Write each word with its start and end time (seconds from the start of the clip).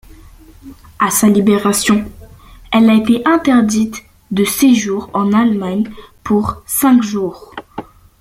À 0.97 1.11
sa 1.11 1.27
libération, 1.29 2.11
elle 2.71 2.89
a 2.89 2.95
été 2.95 3.21
interdite 3.23 3.97
de 4.31 4.43
séjour 4.45 5.11
en 5.13 5.31
Allemagne 5.31 5.91
pour 6.23 6.63
cinq 6.65 7.03
ans. 7.17 7.31